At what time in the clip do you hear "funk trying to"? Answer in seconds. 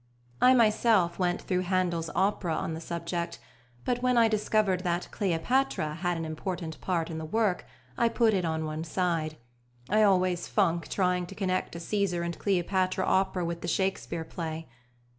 10.47-11.35